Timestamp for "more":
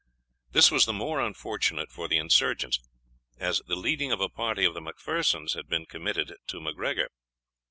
0.97-1.21